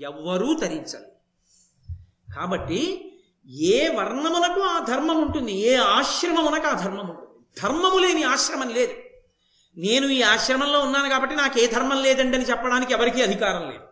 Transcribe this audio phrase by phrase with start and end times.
[0.00, 1.10] ఎవ్వరూ తరించలేదు
[2.36, 3.06] కాబట్టి
[3.48, 7.60] ఏ వర్ణములకు ఆ ధర్మం ఉంటుంది ఏ ఆశ్రమమునకు ఆ ధర్మం ఉంటుంది.
[7.62, 8.92] ధర్మము లేని ఆశ్రమం లేదు.
[9.76, 13.84] నేను ఈ ఆశ్రమంలో ఉన్నాను కాబట్టి నాకు ఏ ధర్మం లేదండి అని చెప్పడానికి ఎవరికీ అధికారం లేదు.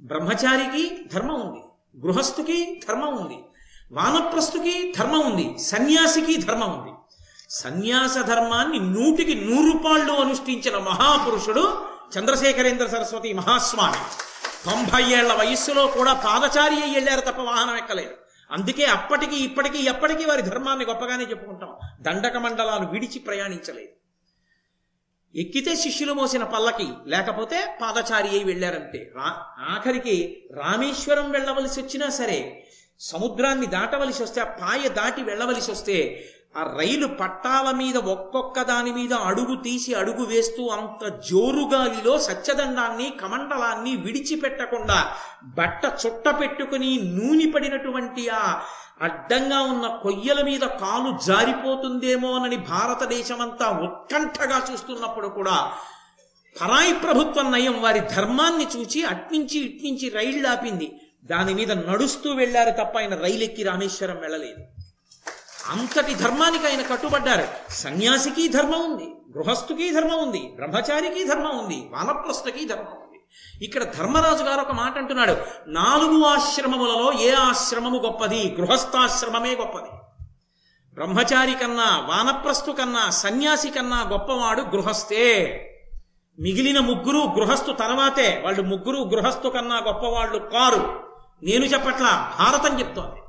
[0.00, 1.62] బ్రహ్మచారికి ధర్మం ఉంది
[2.06, 3.38] గృహస్థుకి ధర్మం ఉంది
[3.92, 6.92] వానప్రస్థుకి ధర్మం ఉంది సన్యాసికి ధర్మం ఉంది.
[7.50, 11.78] సన్యాస ధర్మాన్ని నూటికి నూరు పాళ్ళు అనుష్ఠించిన మహాపురుషుడు
[12.18, 13.98] చంద్రశేఖరేంద్ర సరస్వతి మహాస్వామి.
[14.66, 18.14] తొంభై ఏళ్ళ వయస్సులో కూడా పాదచారి అయ్యి వెళ్ళారు తప్ప వాహనం ఎక్కలేదు.
[18.50, 21.72] అందుకే అప్పటికి ఇప్పటికీ ఎప్పటికీ వారి ధర్మాన్ని గొప్పగానే చెప్పుకుంటాం.
[22.00, 23.92] దండక మండలాలు విడిచి ప్రయాణించలేదు.
[25.34, 32.66] ఎక్కితే శిష్యులు మోసిన పల్లకి లేకపోతే పాదచారి అయి వెళ్ళారంటే రా ఆఖరికి రామేశ్వరం వెళ్ళవలసి వచ్చినా సరే
[33.00, 35.96] సముద్రాన్ని దాటవలసి వస్తే ఆ పాయ దాటి వెళ్ళవలసి వస్తే
[36.58, 43.96] ఆ రైలు పట్టాల మీద ఒక్కొక్క దాని మీద అడుగు తీసి అడుగు వేస్తూ అంత జోరుగాలిలో సత్యదండాన్ని కమండలాన్ని
[43.96, 45.12] విడిచిపెట్టకుండా
[45.44, 48.62] బట్ట చుట్ట పెట్టుకుని నూనె పడినటువంటి ఆ
[49.00, 55.72] అడ్డంగా ఉన్న కొయ్యల మీద కాలు జారిపోతుందేమోనని భారతదేశమంతా ఉత్కంఠగా చూస్తున్నప్పుడు కూడా
[56.60, 61.00] పరాయి ప్రభుత్వం నయం వారి ధర్మాన్ని చూచి అట్నుంచి ఇట్నుంచి రైళ్ళు ఆపింది.
[61.24, 64.73] దాని మీద నడుస్తూ వెళ్ళారు తప్ప ఆయన రైలెక్కి రామేశ్వరం వెళ్ళలేదు.
[65.70, 67.72] అంతటి ధర్మానికి ఆయన కట్టుబడ్డారు.
[67.72, 73.20] సన్యాసికి ధర్మం ఉంది గృహస్థుకి ధర్మం ఉంది బ్రహ్మచారికి ధర్మం ఉంది వానప్రస్థకి ధర్మం ఉంది.
[73.64, 78.56] ఇక్కడ ధర్మరాజు గారు ఒక మాట అంటున్నాడు నాలుగు ఆశ్రమములలో ఏ ఆశ్రమము గొప్పది?
[78.60, 79.92] గృహస్థాశ్రమమే గొప్పది.
[80.94, 85.26] బ్రహ్మచారి కన్నా వానప్రస్థు కన్నా సన్యాసి కన్నా గొప్పవాడు గృహస్థే.
[86.40, 91.00] మిగిలిన ముగ్గురు గృహస్థు తర్వాతే వాళ్ళు ముగ్గురు గృహస్థు కన్నా గొప్పవాళ్ళు కారు.
[91.42, 93.20] నేను చెప్పట్లా భారతం చెప్తోంది.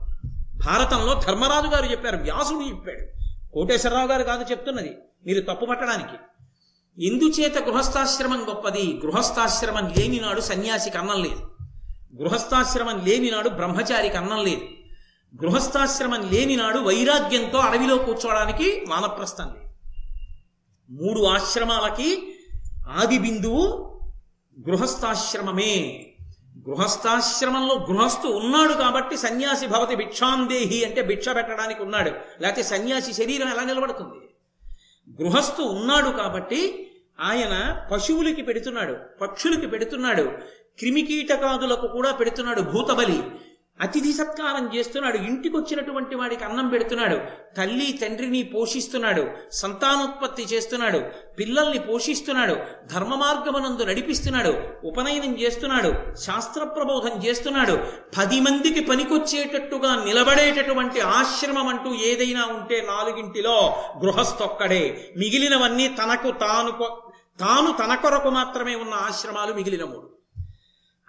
[0.66, 3.26] భారతంలో ధర్మరాజు గారు చెప్పారు వ్యాసుడు చెప్పాడు.
[3.54, 6.18] కోటేశ్వరరావు గారు కాదు చెప్తున్నది మీరు తప్పు పట్టడానికి.
[7.06, 11.52] ఎందుచేత గృహస్థాశ్రమం గొప్పది గృహస్థాశ్రమం లేనినాడు సన్యాసికి అన్నం లేదు.
[12.22, 14.62] గృహస్థాశ్రమం లేనినాడు బ్రహ్మచారికి అన్నం లేదు.
[15.44, 19.66] గృహస్థాశ్రమం లేనినాడు వైరాగ్యంతో అడవిలో కూర్చోవడానికి వానప్రస్థం లేదు.
[20.90, 22.36] మూడు ఆశ్రమాలకి
[22.88, 23.92] ఆది బిందువు
[24.70, 26.06] గృహస్థాశ్రమమే.
[26.70, 32.12] గృహస్థాశ్రమంలో గృహస్థు ఉన్నాడు కాబట్టి సన్యాసి భవతి భిక్షాందేహి అంటే భిక్ష పెట్టడానికి ఉన్నాడు.
[32.42, 34.20] లేకపోతే సన్యాసి శరీరం ఎలా నిలబడుతుంది?
[35.22, 36.62] గృహస్థు ఉన్నాడు కాబట్టి
[37.20, 37.54] ఆయన
[37.92, 40.24] పశువులకి పెడుతున్నాడు పక్షులకి పెడుతున్నాడు
[40.80, 43.20] క్రిమికీటకాదులకు కూడా పెడుతున్నాడు భూతబలి.
[43.82, 45.18] అతిథి సత్కారం చేస్తున్నాడు.
[45.18, 47.20] ఇంటికి వచ్చినటువంటి వాడికి అన్నం పెడుతున్నాడు.
[47.58, 49.28] తల్లి తండ్రిని పోషిస్తున్నాడు.
[49.52, 51.02] సంతానోత్పత్తి చేస్తున్నాడు.
[51.40, 52.56] పిల్లల్ని పోషిస్తున్నాడు.
[52.94, 54.54] ధర్మ మార్గమునందు నడిపిస్తున్నాడు.
[54.84, 56.16] ఉపనయనం చేస్తున్నాడు.
[56.16, 57.80] శాస్త్ర ప్రబోధం చేస్తున్నాడు.
[58.18, 65.14] పది మందికి పనికొచ్చేటట్టుగా నిలబడేటటువంటి ఆశ్రమం అంటూ ఏదైనా ఉంటే నాలుగింటిలో గృహస్థొక్కడే.
[65.18, 70.15] మిగిలినవన్నీ తనకు తాను కొ- తాను తన కొరకు మాత్రమే ఉన్న ఆశ్రమాలు మిగిలిన మూడు.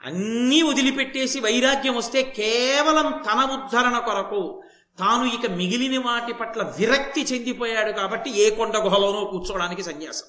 [0.04, 4.62] అన్నీ వదిలిపెట్టేసి వైరాగ్యం వస్తే కేవలం తన ఉద్ధరణ కొరకు
[4.98, 10.26] తాను ఇక మిగిలిన వాటి పట్ల విరక్తి చెందిపోయాడు కాబట్టి ఏ కొండ గుహలోనో కూర్చోవడానికి సన్యాసం.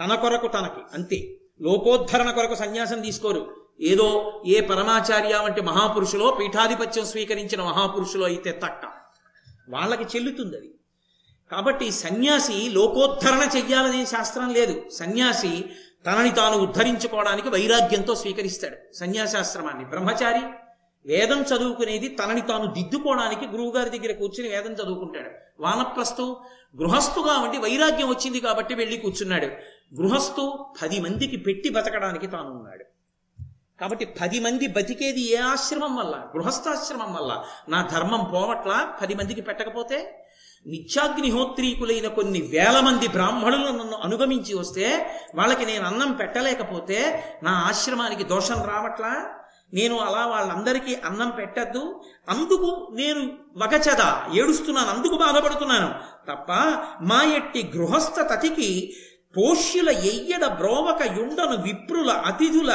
[0.00, 1.36] తన కొరకు తనకి అంతే.
[1.60, 3.56] లోకోద్ధరణ కొరకు సన్యాసం తీసుకోరు.
[3.80, 8.86] ఏదో ఏ పరమాచార్య వంటి మహాపురుషులో పీఠాధిపత్యం స్వీకరించిన మహాపురుషులో అయితే తక్క
[9.68, 10.74] వాళ్ళకి చెల్లుతుంది అది.
[11.50, 14.88] కాబట్టి సన్యాసి లోకోద్ధరణ చెయ్యాలనే శాస్త్రం లేదు.
[14.88, 15.64] సన్యాసి
[16.06, 19.84] తనని తాను ఉద్ధరించుకోవడానికి వైరాగ్యంతో స్వీకరిస్తాడు సన్యాసాశ్రమాన్ని.
[19.84, 20.40] బ్రహ్మచారి
[21.06, 25.30] వేదం చదువుకునేది తనని తాను దిద్దుకోవడానికి గురువుగారి దగ్గర కూర్చుని వేదం చదువుకుంటాడు.
[25.60, 26.40] వానప్రస్థు
[26.76, 29.46] గృహస్థుగా ఉండి వైరాగ్యం వచ్చింది కాబట్టి వెళ్ళి కూర్చున్నాడు.
[30.00, 32.84] గృహస్థు పది మందికి పెట్టి బతకడానికి తాను ఉన్నాడు.
[33.80, 36.16] కాబట్టి పది మంది బతికేది ఏ ఆశ్రమం వల్ల?
[36.36, 37.44] గృహస్థాశ్రమం వల్ల.
[37.68, 38.98] నా ధర్మం పోవట్లా?
[39.02, 40.25] పది మందికి పెట్టకపోతే?
[40.66, 48.62] నిత్యాగ్నిహోత్రీకులైన కొన్ని వేల మంది బ్రాహ్మణులు నన్ను అనుగమించి వస్తే వాళ్ళకి నేను అన్నం పెట్టలేకపోతే నా ఆశ్రమానికి దోషం
[48.62, 49.30] రావట్లా?
[49.74, 52.02] నేను అలా వాళ్ళందరికీ అన్నం పెట్టద్దు.
[52.28, 54.02] అందుకు నేను వగచద
[54.38, 55.94] ఏడుస్తున్నాను అందుకు బాధపడుతున్నాను.
[56.32, 56.52] తప్ప
[57.00, 58.96] మా ఎట్టి గృహస్థ తతికి
[59.36, 62.72] పోష్యుల ఎయ్యడ బ్రోవక యుండను విప్రుల అతిథుల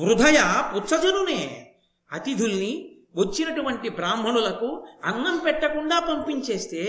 [0.00, 0.40] హృదయ
[0.76, 1.70] పుచ్చజనునే.
[2.12, 6.82] అతిథుల్ని వచ్చినటువంటి బ్రాహ్మణులకు అన్నం పెట్టకుండా పంపించేస్తే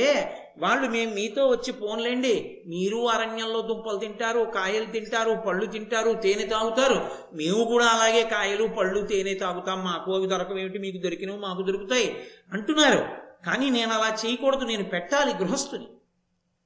[0.58, 2.64] వాళ్ళు మేము మీతో వచ్చి పోన్లేండి.
[2.68, 7.10] మీరు అరణ్యంలో దుంపలు తింటారు కాయలు తింటారు పళ్ళు తింటారు తేనె తాగుతారు.
[7.34, 9.84] మేము కూడా అలాగే కాయలు పళ్ళు తేనె తాగుతాం.
[9.84, 12.24] మాకు అవి దొరకవేమిటి మీకు దొరికినవి మాకు దొరుకుతాయి
[12.54, 13.06] అంటున్నారు.
[13.46, 15.88] కానీ నేను అలా చేయకూడదు నేను పెట్టాలి గృహస్థుని.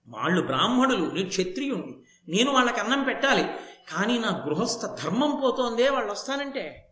[0.07, 1.95] వాళ్ళు బ్రాహ్మణులు నేను క్షత్రియుణ్ణి.
[2.27, 3.43] నేను వాళ్ళకి అన్నం పెట్టాలి.
[3.95, 6.89] కానీ నా గృహస్థ ధర్మం పోతోందే వాళ్ళు వస్తానంటే.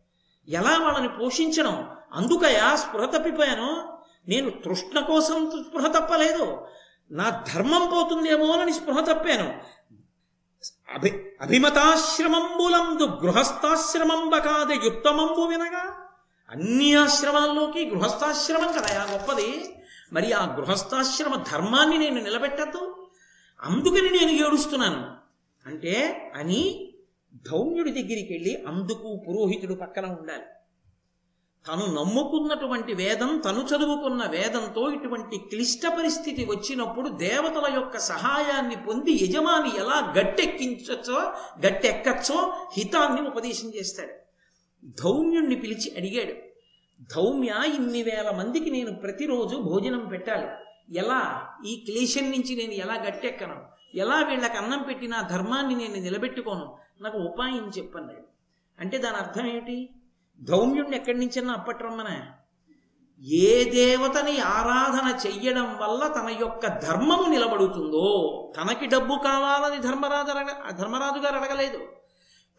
[0.48, 1.97] ఎలా వాళ్ళని పోషించడం?
[2.13, 3.98] అందుకయా స్పృహ తప్పిపోయాను?
[4.27, 6.68] నేను తృష్ణ కోసం స్పృహ తప్పలేదు.
[7.12, 9.77] నా ధర్మం పోతుందేమోనని స్పృహ తప్పాను.
[10.94, 16.07] అభి అభిమతాశ్రమంబులందు గృహస్థాశ్రమంబకాది యుక్తమంబు వినగా
[16.50, 19.75] అన్ని ఆశ్రమాల్లోకి గృహస్థాశ్రమం కదయా గొప్పది.
[20.13, 23.07] మరి ఆ గృహస్థాశ్రమ ధర్మాన్ని నేను నిలబెట్టద్దు.
[23.63, 25.18] అందుకని నేను ఏడుస్తున్నాను.
[25.65, 26.92] అంటే అని
[27.36, 30.44] ధౌమ్యుడి దగ్గరికి వెళ్ళి అందుకు పురోహితుడు పక్కన ఉండాలి.
[31.68, 39.78] తను నమ్ముకున్నటువంటి వేదం తను చదువుకున్న వేదంతో ఇటువంటి క్లిష్ట పరిస్థితి వచ్చినప్పుడు దేవతల యొక్క సహాయాన్ని పొంది యజమాని
[39.80, 41.19] ఎలా గట్టెక్కించచ్చో
[41.66, 44.14] గట్టెక్కచ్చో హితాన్ని ఉపదేశం చేస్తాడు.
[44.86, 46.48] ధౌమ్యుణ్ణి పిలిచి అడిగాడు
[47.16, 50.48] ధౌమ్య ఇన్ని వేల మందికి నేను ప్రతిరోజు భోజనం పెట్టాలి.
[50.98, 51.48] ఎలా?
[51.66, 53.58] ఈ క్లేశం నుంచి నేను ఎలా గట్టెక్కను?
[53.96, 56.78] ఎలా వీళ్ళకి అన్నం పెట్టి నా ధర్మాన్ని నేను నిలబెట్టుకోను?
[57.02, 58.28] నాకు ఉపాయం చెప్పన్నాడు
[58.80, 59.90] అంటే దాని అర్థం ఏమిటి?
[60.44, 62.22] ధౌమ్యుణ్ణి ఎక్కడి నుంచన్నా అప్పట్రమ్మన.
[63.24, 68.07] ఏ దేవతని ఆరాధన చెయ్యడం వల్ల తన యొక్క ధర్మము నిలబడుతుందో
[68.62, 71.80] తనకి డబ్బు కావాలని ధర్మరాజు అడగ ధర్మరాజు గారు అడగలేదు.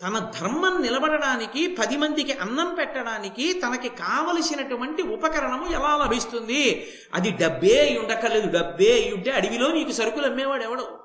[0.03, 6.87] తన ధర్మం నిలబడడానికి పది మందికి అన్నం పెట్టడానికి తనకి కావలసినటువంటి ఉపకరణము ఎలా లభిస్తుంది?
[7.15, 10.99] అది డబ్బే అయి ఉండక్కర్లేదు డబ్బే ఉంటే అడవిలో నీకు సరుకులు అమ్మేవాడు ఎవడు?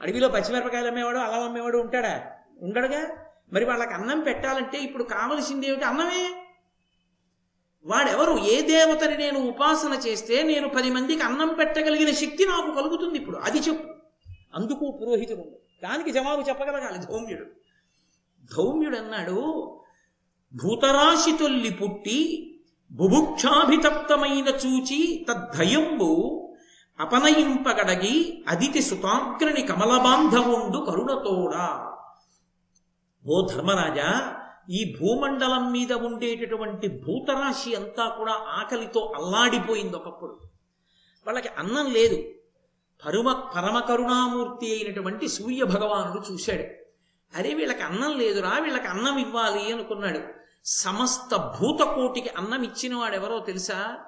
[0.00, 2.22] అడవిలో పచ్చిమిరపకాయలు అమ్మేవాడు అలా అమ్మేవాడు ఉంటాడా?
[2.62, 3.16] ఉండడుగా?
[3.52, 5.84] మరి వాళ్ళకి అన్నం పెట్టాలంటే ఇప్పుడు కావలసింది ఏమిటి?
[5.84, 6.44] అన్నమే.
[7.84, 8.38] వాడెవరు?
[8.38, 13.36] ఏ దేవతని నేను ఉపాసన చేస్తే నేను పది మందికి అన్నం పెట్టగలిగిన శక్తి నాకు కలుగుతుంది ఇప్పుడు.
[13.36, 13.88] అది చెప్పు.
[14.54, 15.42] అందుకు పురోహితుడు
[15.82, 16.98] దానికి జవాబు చెప్పగలగాలి.
[16.98, 17.44] ధౌమ్యుడు.
[18.56, 19.68] ధౌమ్యుడు అన్నాడు
[20.54, 22.48] భూతరాశి తొల్లి పుట్టి
[22.92, 26.38] బుభుక్షాభితప్తమైన చూచి తద్ధయంబు
[27.00, 31.91] అపనయింపగడగి అదితి సుతాగ్రని కమలబాంధవుండు కరుణతోడా.
[33.26, 34.36] ఓ ధర్మరాజా
[34.70, 40.40] ఈ భూమండలం మీద ఉండేటటువంటి భూతరాశి అంతా కూడా ఆకలితో అల్లాడిపోయింది ఒకప్పుడు.
[41.26, 42.22] వాళ్ళకి అన్నం లేదు.
[43.06, 46.62] పరమ పరమ కరుణామూర్తి అయినటువంటి సూర్య భగవానుడు చూశాడు.
[47.38, 50.20] అరే వీళ్ళకి అన్నం లేదురా వీళ్ళకి అన్నం ఇవ్వాలి అనుకున్నాడు.
[50.64, 53.98] సమస్త భూతకోటికి అన్నం ఇచ్చిన వాడెవరో తెలుసా?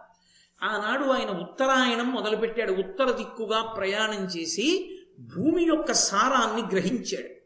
[0.62, 2.72] ఆనాడు ఆయన ఉత్తరాయణం మొదలుపెట్టాడు.
[2.72, 7.43] ఉత్తర దిక్కుగా ప్రయాణం చేసి భూమి యొక్క సారాన్ని గ్రహించాడు.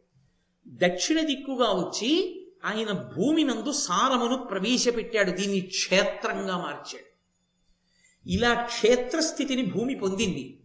[0.85, 2.35] దక్షిణ దిక్కుగా వచ్చి
[2.65, 5.31] ఆయన భూమి నందు సారమును ప్రవేశపెట్టాడు.
[5.31, 7.09] దీన్ని క్షేత్రంగా మార్చాడు.
[8.31, 10.61] ఇలా క్షేత్రస్థితిని భూమి పొందింది.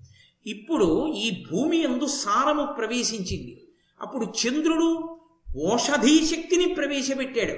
[0.47, 3.67] ఇప్పుడు ఈ భూమి యందు సారము ప్రవేశించింది.
[4.01, 5.19] అప్పుడు చంద్రుడు
[5.57, 7.55] ఓషధీ శక్తిని ప్రవేశపెట్టాడు.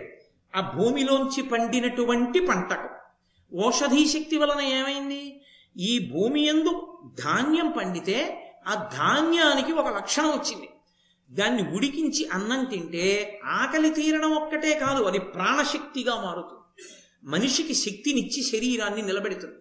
[0.57, 2.89] ఆ భూమిలోంచి పండినటువంటి పంటకు.
[3.55, 5.41] ఓషధీ శక్తి వలన ఏమైంది?
[5.77, 8.17] ఈ భూమి ఎందు ధాన్యం పండితే
[8.67, 10.69] ఆ ధాన్యానికి ఒక లక్షణం వచ్చింది.
[11.31, 16.61] దాన్ని ఉడికించి అన్నం తింటే ఆకలి తీరడం ఒక్కటే కాదు అది ప్రాణశక్తిగా మారుతుంది.
[17.23, 19.55] మనిషికి శక్తినిచ్చి శరీరాన్ని నిలబెడుతుంది.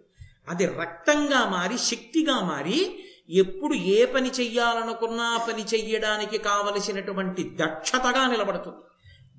[0.49, 8.77] అది రక్తంగా మారి శక్తిగా మారి ఎప్పుడు ఏ పని చెయ్యాలనుకున్నా పని చెయ్యడానికి కావలసినటువంటి దక్షతగా నిలబడుతుంది.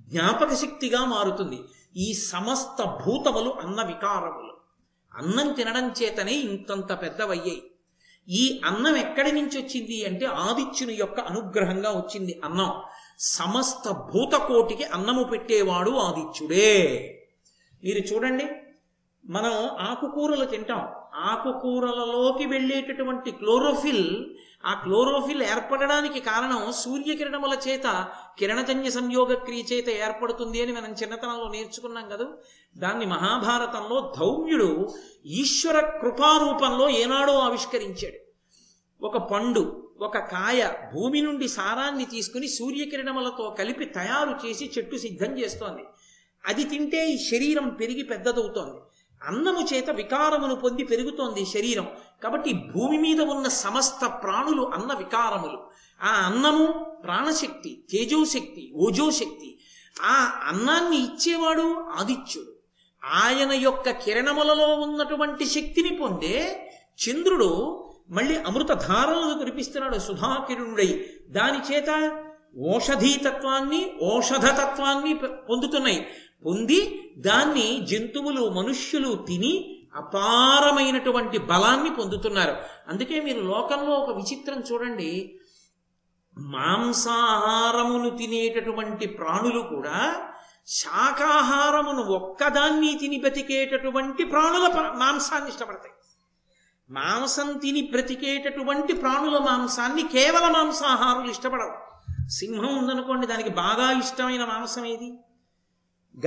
[0.09, 1.59] జ్ఞాపక శక్తిగా మారుతుంది.
[1.97, 4.57] ఈ సమస్త భూతములు అన్న వికారములు.
[5.13, 7.63] అన్నం తినడం చేతనే ఇంతంత పెద్దవయ్యాయి.
[8.29, 12.71] ఈ అన్నం ఎక్కడి నుంచి వచ్చింది అంటే ఆదిత్యుని యొక్క అనుగ్రహంగా వచ్చింది అన్నం.
[13.19, 16.73] సమస్త భూతకోటికి అన్నము పెట్టేవాడు ఆదిత్యుడే.
[17.83, 18.45] మీరు చూడండి
[19.25, 20.87] మనం ఆకుకూరలు తింటాం.
[21.15, 24.25] ఆకుకూరలలోకి వెళ్ళేటటువంటి క్లోరోఫిల్
[24.65, 28.07] ఆ క్లోరోఫిల్ ఏర్పడడానికి కారణం సూర్యకిరణముల చేత
[28.39, 32.25] కిరణజన్య సంయోగ క్రియ చేత ఏర్పడుతుంది అని మనం చిన్నతనంలో నేర్చుకున్నాం కదా?
[32.77, 34.93] దాన్ని మహాభారతంలో ధౌమ్యుడు
[35.25, 38.25] ఈశ్వర కృపారూపంలో ఏనాడో ఆవిష్కరించాడు.
[39.05, 45.83] ఒక పండు ఒక కాయ భూమి నుండి సారాన్ని తీసుకుని సూర్యకిరణములతో కలిపి తయారు చేసి చెట్టు సిద్ధం చేస్తోంది.
[46.45, 48.81] అది తింటే ఈ శరీరం పెరిగి పెద్దదవుతోంది.
[49.23, 51.87] అన్నము చేత వికారమును పొంది పెరుగుతోంది శరీరం.
[52.23, 55.57] కాబట్టి భూమి మీద ఉన్న సమస్త ప్రాణులు అన్న వికారములు.
[56.03, 56.65] ఆ అన్నము
[57.03, 59.59] ప్రాణశక్తి తేజోశక్తి ఓజోశక్తి.
[60.01, 62.55] ఆ అన్నాన్ని ఇచ్చేవాడు ఆదిత్యుడు.
[63.05, 66.69] ఆయన యొక్క కిరణములలో ఉన్నటువంటి శక్తిని పొందే
[67.09, 72.21] చంద్రుడు మళ్ళీ అమృత ధారలను కురిపిస్తున్నాడు సుధాకిరుడై దాని చేత
[72.57, 75.13] ఓషధీతత్వాన్ని ఓషధతత్వాన్ని
[75.49, 76.07] పొందుతున్నాయి.
[76.45, 79.53] పొంది దాన్ని జంతువులు మనుష్యులు తిని
[79.95, 82.55] అపారమైనటువంటి బలాన్ని పొందుతున్నారు.
[82.87, 85.39] అందుకే మీరు లోకంలో ఒక విచిత్రం చూడండి.
[86.37, 90.29] మాంసాహారమును తినేటటువంటి ప్రాణులు కూడా
[90.67, 95.93] శాకాహారమును ఒక్కదాన్ని తిని బ్రతికేటటువంటి ప్రాణుల మాంసాన్ని ఇష్టపడతాయి.
[96.89, 101.73] మాంసం తిని బ్రతికేటటువంటి ప్రాణుల మాంసాన్ని కేవల మాంసాహారులు ఇష్టపడవు
[102.29, 105.13] సింహం ఉందనుకోండి దానికి బాగా ఇష్టమైన మాంసం ఏది?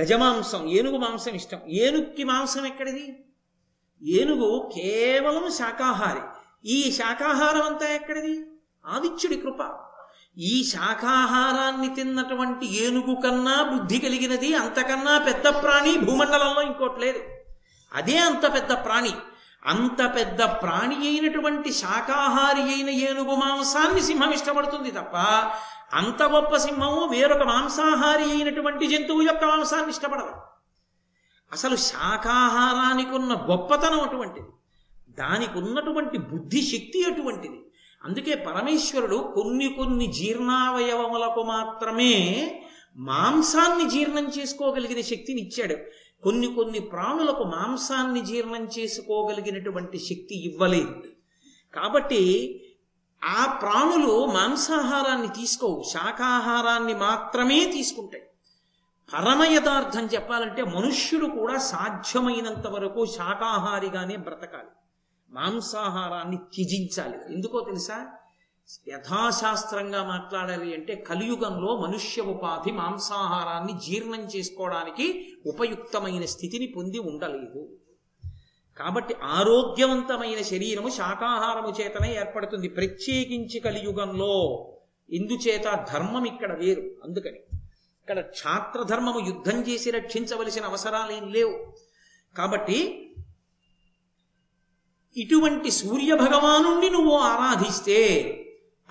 [0.01, 1.59] గజమాంసం ఏనుగు మాంసం ఇష్టం.
[1.67, 3.25] ఏనుగుకి మాంసం ఎక్కడిది?
[4.03, 6.19] ఏనుగు కేవలం శాకాహారి.
[6.65, 8.45] ఈ శాకాహారం అంతా ఎక్కడిది?
[8.85, 9.79] ఆదిత్యుడి కృప.
[10.37, 17.19] ఈ శాకాహారాన్ని తిన్నటువంటి ఏనుగు కన్నా బుద్ధి కలిగినది అంతకన్నా పెద్ద ప్రాణి భూమండలంలో ఇంకోటి లేదు.
[17.93, 19.11] అదే అంత పెద్ద ప్రాణి.
[19.65, 25.15] అంత పెద్ద ప్రాణి అయినటువంటి శాకాహారి అయిన ఏనుగు మాంసాన్ని సింహం ఇష్టపడుతుంది తప్ప
[25.93, 30.33] అంత గొప్ప సింహము వేరొక మాంసాహారి అయినటువంటి జంతువు యొక్క మాంసాన్ని ఇష్టపడదు.
[31.53, 34.47] అసలు శాకాహారానికి ఉన్న గొప్పతనం అటువంటిది.
[35.09, 37.65] దానికి ఉన్నటువంటి బుద్ధి శక్తి అటువంటిది.
[38.05, 42.13] అందుకే పరమేశ్వరుడు కొన్ని కొన్ని జీర్ణావయవములకు మాత్రమే
[42.97, 45.75] మాంసాన్ని జీర్ణం చేసుకోగలిగిన శక్తిని ఇచ్చాడు
[46.23, 51.03] కొన్ని కొన్ని ప్రాణులకు మాంసాన్ని జీర్ణం చేసుకోగలిగినటువంటి శక్తి ఇవ్వలేదు.
[51.75, 52.53] కాబట్టి
[53.23, 58.23] ఆ ప్రాణులు మాంసాహారాన్ని తీసుకోవు శాకాహారాన్ని మాత్రమే తీసుకుంటాయి.
[59.13, 64.67] పరమ యథార్థం చెప్పాలంటే మనుష్యుడు కూడా సాధ్యమైనంత వరకు శాకాహారిగానే బ్రతకాలి.
[65.29, 67.33] మాంసాహారాన్ని త్యజించాలి.
[67.33, 68.11] ఎందుకో తెలుసా?
[68.89, 77.77] యథాశాస్త్రంగా మాట్లాడాలి అంటే కలియుగంలో మనుష్య ఉపాధి మాంసాహారాన్ని జీర్ణం చేసుకోవడానికి ఉపయుక్తమైన స్థితిని పొంది ఉండలేదు.
[78.77, 82.67] కాబట్టి ఆరోగ్యవంతమైన శరీరము శాకాహారము చేతనే ఏర్పడుతుంది.
[82.67, 84.33] ప్రత్యేకించి కలియుగంలో
[85.09, 86.81] ఇందుచేత ధర్మం ఇక్కడ వేరు.
[87.03, 87.39] అందుకని
[88.01, 91.73] ఇక్కడ క్షాత్రధర్మము యుద్ధం చేసి రక్షించవలసిన అవసరాలేం లేవు.
[92.37, 93.05] కాబట్టి
[95.17, 97.99] ఇటువంటి సూర్య భగవానుణ్ణి నువ్వు ఆరాధిస్తే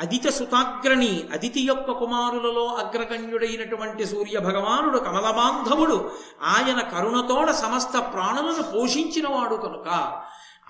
[0.00, 6.10] అదిత సుతాగ్రణి అదితి యొక్క కుమారులలో అగ్రగణ్యుడైనటువంటి సూర్య భగవానుడు కమలబాంధవుడు.
[6.42, 9.88] ఆయన కరుణతోడ సమస్త ప్రాణులను పోషించినవాడు కనుక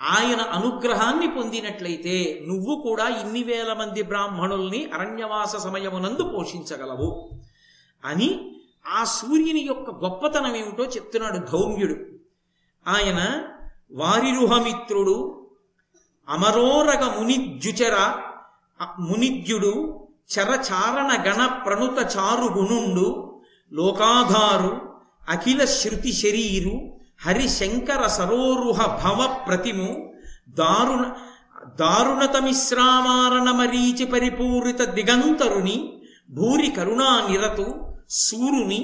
[0.01, 7.29] ఆయన అనుగ్రహాన్ని పొందినట్లయితే నువ్వు కూడా ఇన్ని వేల మంది బ్రాహ్మణుల్ని అరణ్యవాస సమయమునందు పోషించగలవు.
[8.05, 11.95] అని ఆ సూర్యుని యొక్క గొప్పతనం ఏమిటో చెప్తున్నాడు ధౌమ్యుడు.
[12.87, 13.43] ఆయన
[13.91, 15.47] వారిరుహమిత్రుడు
[16.29, 18.21] అమరోరగ మునిద్యుచర
[18.99, 19.73] మునిద్యుడు
[20.33, 23.07] చరచారణ గణ ప్రణుత చారు గుణుండు
[23.71, 24.71] లోకాధారు
[25.27, 26.75] అఖిల శృతి శరీరు
[27.25, 29.89] హరిశంకర సరోరుహ భవ ప్రతిము
[30.59, 31.03] దారుణ
[31.81, 35.77] దారుణతమిశ్రామారణ మరీచి పరిపూరిత దిగంతరుని
[36.29, 37.67] భూరి కరుణా నిరతు
[38.19, 38.81] సూరుని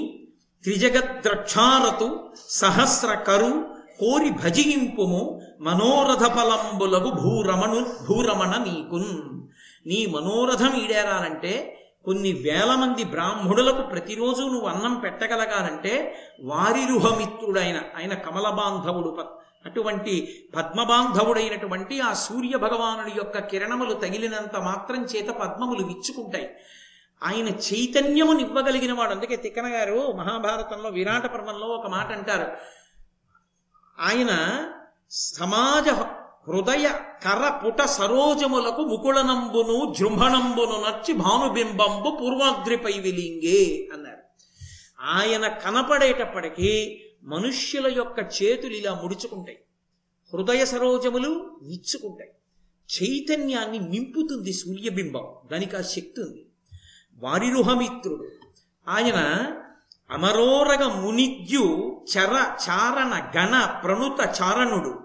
[0.63, 2.07] త్రిజగద్రక్షారతు
[2.51, 3.51] సహస్ర కరు
[3.99, 5.21] కోరి భజింపుము
[5.59, 9.11] మనోరథ ఫలంబులగు భూరమణు భూరమణ నీకున్
[9.85, 11.71] నీ మనోరథం ఈడేరాలంటే
[12.05, 22.13] కొన్ని వేల మంది బ్రాహ్మణులకు ప్రతిరోజు నువ్వు అన్నం పెట్టగలగాలంటే వారిరుహమిత్రుడైన ఆయన కమల బాంధవుడు అటువంటి పద్మబాంధవుడైనటువంటి ఆ
[22.13, 26.55] సూర్య భగవానుడి యొక్క కిరణములు తగిలినంత మాత్రం చేత పద్మములు విచ్చుకుంటాయి.
[27.23, 29.11] ఆయన చైతన్యమునివ్వగలిగిన వాడు.
[29.11, 32.47] అందుకే తిక్కన గారు మహాభారతంలో విరాట పర్వంలో ఒక మాట అంటారు.
[33.99, 34.63] ఆయన
[35.11, 35.89] సమాజ
[36.47, 36.89] హృదయ
[37.23, 44.17] కర పుట సరోజములకు ముకుళనంబును జృంభణంబును నచ్చి భానుబింబంబు పూర్వాద్రిపై విలింగే అన్నారు.
[45.01, 49.59] ఆయన కనపడేటప్పటికీ మనుష్యుల యొక్క చేతులు ఇలా ముడుచుకుంటాయి.
[50.33, 52.31] హృదయ సరోజములు విచ్చుకుంటాయి.
[52.85, 56.45] చైతన్యాన్ని నింపుతుంది సూర్యబింబం దానికి ఆ శక్తి ఉంది.
[57.17, 58.27] వారిరుహమిత్రుడు.
[58.89, 59.45] ఆయన
[60.11, 65.04] అమరోరగ మునిద్యు చర చారణ గణ ప్రణుత చారణుడు.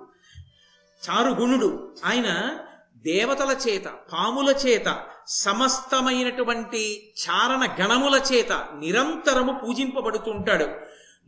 [1.09, 1.95] చారుగుణుడు.
[2.05, 2.51] ఆయన
[2.97, 10.67] దేవతల చేత పాముల చేత సమస్తమైనటువంటి చారణ గణముల చేత నిరంతరము పూజింపబడుతుంటాడు.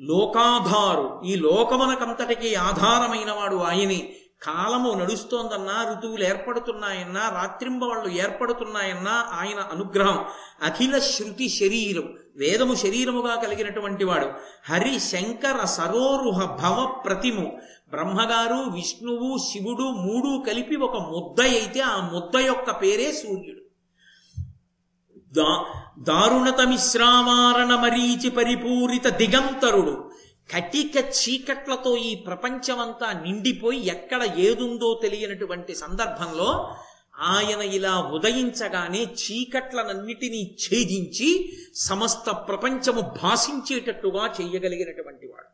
[0.00, 1.22] లోకాధారు.
[1.24, 4.16] ఈ లోకమునకంతటికి ఆధారమైన వాడు ఆయనే.
[4.42, 10.24] కాలము నడుస్తోందన్నా ఋతువులు ఏర్పడుతున్నాయన్నా రాత్రింబవళ్ళు ఏర్పడుతున్నాయన్నా ఆయన అనుగ్రహం.
[10.62, 12.14] అఖిల శృతి శరీరం.
[12.36, 14.32] వేదము శరీరముగా కలిగినటువంటి వాడు.
[14.72, 17.60] హరి శంకర సరోరుహ భవ ప్రతిము.
[17.92, 23.62] బ్రహ్మగారు విష్ణువు శివుడు మూడు కలిపి ఒక ముద్ద అయితే ఆ ముద్ద యొక్క పేరే సూర్యుడు.
[25.32, 25.50] దా
[25.98, 29.94] దారుణతమిశ్రామారణ మరీచి పరిపూరిత దిగంతరుడు.
[30.54, 36.76] కటిక చీకట్లతో ఈ ప్రపంచమంతా నిండిపోయి ఎక్కడ ఏదుందో తెలియనటువంటి సందర్భంలో
[37.18, 41.28] ఆయన ఇలా ఉదయించగానే చీకట్లనన్నిటినీ ఛేదించి
[41.76, 45.51] సమస్త ప్రపంచము భాషించేటట్టుగా చేయగలిగినటువంటి వాడు.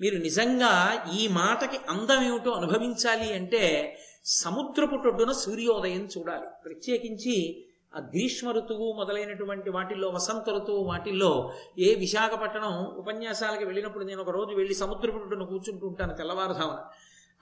[0.00, 6.46] మీరు నిజంగా ఈ మాటకి అందం ఏమిటో అనుభవించాలి అంటే సముద్రపు టొడ్డున సూర్యోదయం చూడాలి.
[6.64, 7.64] ప్రత్యేకించి
[7.96, 14.54] ఆ గ్రీష్మ ఋతువు మొదలైనటువంటి వాటిల్లో వసంత ఋతువు వాటిల్లో ఏ విశాఖపట్నం ఉపన్యాసాలకు వెళ్ళినప్పుడు నేను ఒక రోజు
[14.54, 16.84] వెళ్ళి సముద్రపు టొడ్డున కూర్చుంటూ ఉంటాను తెల్లవారుధామన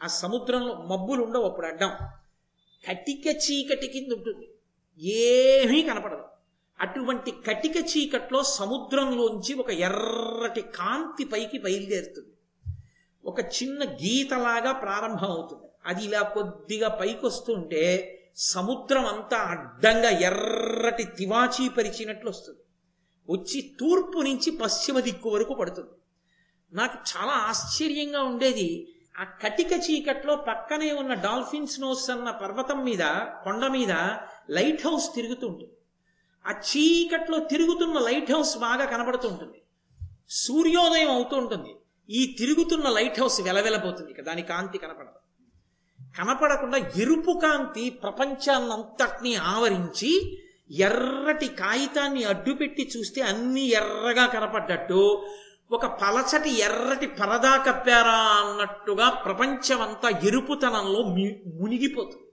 [0.05, 1.91] ఆ సముద్రంలో మబ్బులు ఉండవు అప్పుడు అడ్డం.
[2.89, 4.51] కటిక చీకటి కింద ఉంటుంది.
[5.07, 6.25] ఏమీ కనపడదు.
[6.81, 12.29] అటువంటి కటిక చీకట్లో సముద్రంలోంచి ఒక ఎర్రటి కాంతి పైకి బయలుదేరుతుంది.
[13.31, 17.83] ఒక చిన్న గీతలాగా ప్రారంభం అవుతుంది అది ఇలా కొద్దిగా పైకొస్తుంటే
[18.37, 22.61] సముద్రం అంతా అడ్డంగా ఎర్రటి తివాచీ పరిచినట్లు వస్తుంది.
[23.33, 25.91] వచ్చి తూర్పు నుంచి పశ్చిమ దిక్కు వరకు పడుతుంది.
[26.73, 28.69] నాకు చాలా ఆశ్చర్యంగా ఉండేది.
[29.21, 33.03] ఆ కటిక చీకట్లో పక్కనే ఉన్న డాల్ఫిన్స్ నోస్ అన్న పర్వతం మీద
[33.45, 33.93] కొండ మీద
[34.51, 35.73] లైట్ హౌస్ తిరుగుతుంటుంది.
[36.47, 39.63] ఆ చీకట్లో తిరుగుతున్న లైట్ హౌస్ బాగా కనబడుతుంటుంది.
[40.31, 41.77] సూర్యోదయం అవుతూ ఉంటుంది.
[42.11, 45.21] ఈ తిరుగుతున్న లైట్ హౌస్ వెలవెలబోతుంది ఇక దాని కాంతి కనపడదు.
[46.19, 50.39] కనపడకుండా ఎరుపు కాంతి ప్రపంచాన్నంతటినీ ఆవరించి
[50.71, 55.27] ఎర్రటి కాగితాన్ని అడ్డుపెట్టి చూస్తే అన్ని ఎర్రగా కనపడ్డట్టు
[55.73, 61.03] ఒక పలచటి ఎర్రటి పరదా కప్పారా అన్నట్టుగా ప్రపంచమంతా ఎరుపుతనంలో
[61.61, 62.29] మునిగిపోతుంది.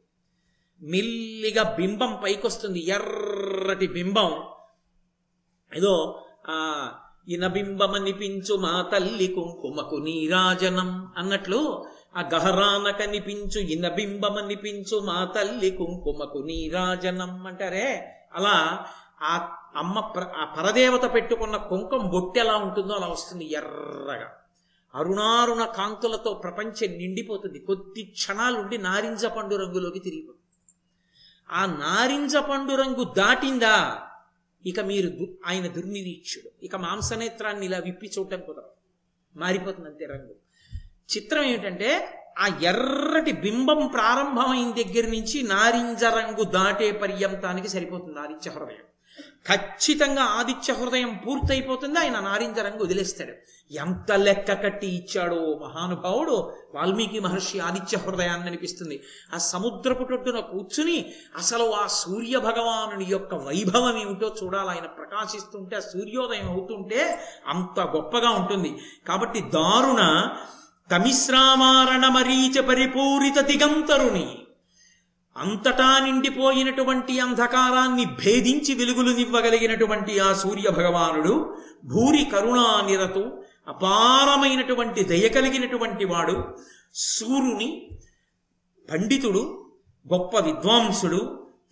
[0.81, 4.43] మెల్లిగా బింబం పైకొస్తుంది ఎర్రటి బింబం.
[5.75, 6.23] ఏదో
[7.27, 11.85] ఇనబింబమనిపించు మా తల్లి కుంకుమకు నీరాజనం అన్నట్లు
[12.17, 18.09] ఆ గహరాన కనిపించు ఇనబింబమనిపించు మా తల్లి కుంకుమకు నీరాజనం అంటారే?
[18.35, 18.85] అలా
[19.21, 24.31] ఆ అమ్మ ప్ర- ఆ పరదేవత పెట్టుకున్న కుంకుమ బొట్టె ఎలా ఉంటుందో అలా వస్తుంది ఎర్రగా.
[24.95, 27.59] అరుణారుణ కాంతులతో ప్రపంచం నిండిపోతుంది.
[27.59, 30.37] కొద్ది క్షణాలుండి నారింజ పండు రంగులోకి తిరిగిపోతుంది.
[31.51, 34.01] ఆ నారింజ పండు రంగు దాటిందా
[34.65, 36.65] ఇక మీరు దు- ఆయన దుర్నిరీక్షుడు.
[36.65, 39.39] ఇక మాంసనేత్రాన్ని ఇలా విప్పి చూడటం కుదరదు.
[39.39, 40.35] మారిపోతుంది అంతే రంగు.
[41.17, 48.86] చిత్రం ఏమిటంటే ఆ ఎర్రటి బింబం ప్రారంభమైన దగ్గర నుంచి నారింజ రంగు దాటే పర్యంతానికి సరిపోతుంది ఆదిత్య హృదయం.
[49.47, 51.99] ఖచ్చితంగా ఆదిత్య హృదయం పూర్తయిపోతుంది.
[51.99, 53.33] ఆయన నారింజ రంగు వదిలేస్తాడు.
[53.73, 59.03] ఎంత లెక్క కట్టి ఇచ్చాడో మహానుభావుడు వాల్మీకి మహర్షి ఆదిత్య హృదయాన్ని అనిపిస్తుంది
[59.35, 64.69] ఆ సముద్రపు టొడ్డున కూర్చుని అసలు ఆ సూర్య భగవానుని యొక్క వైభవం ఏమిటో చూడాలి.
[64.69, 68.77] ఆయన ప్రకాశిస్తుంటే ఆ సూర్యోదయం అవుతుంటే అంత గొప్పగా ఉంటుంది.
[69.07, 70.29] కాబట్టి దారుణ
[70.91, 74.37] తమిశ్రామారణ మరీచ పరిపూరిత దిగంతరుని
[75.37, 81.33] అంతటా నిండిపోయినటువంటి అంధకారాన్ని భేదించి వెలుగులు నివ్వగలిగినటువంటి ఆ సూర్య భగవానుడు
[81.83, 83.23] భూరి కరుణా నిరతు
[83.67, 86.35] అపారమైనటువంటి దయ కలిగినటువంటి వాడు
[86.95, 87.69] సూర్యుని
[88.89, 89.43] పండితుడు
[90.05, 91.19] గొప్ప విద్వాంసుడు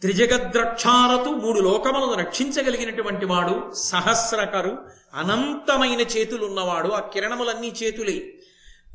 [0.01, 4.73] త్రిజగద్రక్షారతు మూడు లోకములను రక్షించగలిగినటువంటి వాడు సహస్రకరు
[5.15, 8.17] అనంతమైన చేతులున్నవాడు ఆ కిరణములన్నీ చేతులే.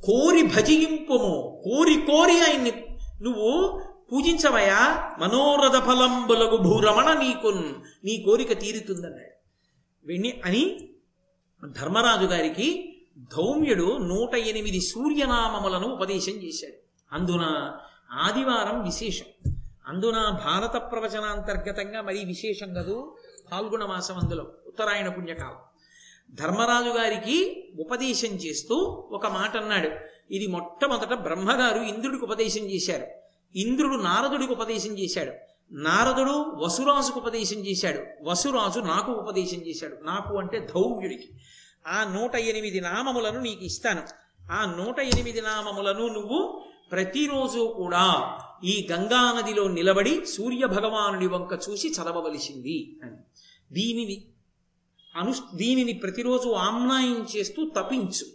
[0.02, 1.32] కోరి భజింపుము
[1.64, 2.72] కోరి కోరి ఆయన్ని
[3.22, 3.48] నువ్వు
[4.12, 5.10] పూజించవయా?
[5.18, 9.30] మనోరథ ఫలంబులగు భూరమణ నీకున్ నీ కోరిక తీరుతుందన్నాడు.
[10.06, 10.88] విని అని
[11.70, 16.74] ధర్మరాజు గారికి ధౌమ్యుడు నూట ఎనిమిది సూర్యనామములను ఉపదేశం చేశాడు.
[17.14, 17.72] అందున
[18.12, 19.54] ఆదివారం విశేషం.
[19.88, 23.16] అందున భారత ప్రవచనాంతర్గతంగా మరీ విశేషం కదూ?
[23.52, 25.56] పాల్గొన మాసం అందులో ఉత్తరాయణ పుణ్యకాలం.
[26.34, 28.74] ధర్మరాజు గారికి ఉపదేశం చేస్తూ
[29.12, 29.90] ఒక మాట అన్నాడు
[30.34, 33.19] ఇది మొట్టమొదట బ్రహ్మగారు ఇంద్రుడికి ఉపదేశం చేశారు.
[33.56, 35.32] ఇంద్రుడు నారదుడికి ఉపదేశం చేశాడు.
[35.72, 38.00] నారదుడు వసురాజుకు ఉపదేశం చేశాడు.
[38.22, 39.96] వసురాజు నాకు ఉపదేశం చేశాడు.
[40.02, 41.28] నాకు అంటే ధౌమ్యుడికి.
[41.86, 44.02] ఆ నూట ఎనిమిది నామములను నీకు ఇస్తాను.
[44.52, 51.88] ఆ నూట ఎనిమిది నామములను నువ్వు ప్రతిరోజు కూడా ఈ గంగా నదిలో నిలబడి సూర్య భగవానుడి వంక చూసి
[51.88, 53.16] చదవవలసింది అని.
[53.72, 54.24] దీనిని
[55.16, 58.26] అను దీనిని ప్రతిరోజు ఆమ్నాయం చేస్తూ తపించు.